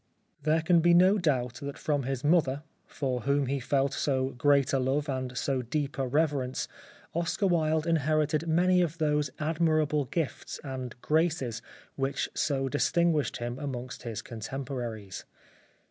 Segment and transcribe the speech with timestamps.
[0.41, 4.29] There can be no doubt that from his mother, for whom he ever felt so
[4.29, 6.67] great a love and so deep a reverence,
[7.13, 11.61] Oscar Wilde inherited many of those admirable gifts and graces
[11.97, 15.23] which so distinguished him amongst his contemporaries.